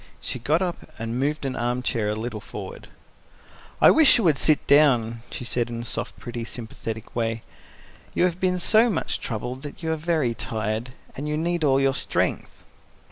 She 0.19 0.39
got 0.39 0.63
up 0.63 0.89
and 0.97 1.19
moved 1.19 1.45
an 1.45 1.55
arm 1.55 1.83
chair 1.83 2.09
a 2.09 2.15
little 2.15 2.39
forward. 2.39 2.87
"I 3.79 3.91
wish 3.91 4.17
you 4.17 4.23
would 4.23 4.39
sit 4.39 4.65
down," 4.65 5.21
she 5.29 5.45
said 5.45 5.69
in 5.69 5.83
a 5.83 5.85
soft, 5.85 6.17
pretty, 6.17 6.43
sympathetic 6.43 7.15
way. 7.15 7.43
"You 8.15 8.23
have 8.23 8.39
been 8.39 8.57
so 8.59 8.89
much 8.89 9.19
troubled 9.19 9.61
that 9.61 9.83
you 9.83 9.91
are 9.91 9.95
very 9.97 10.33
tired, 10.33 10.93
and 11.15 11.29
you 11.29 11.37
need 11.37 11.63
all 11.63 11.79
your 11.79 11.93
strength." 11.93 12.63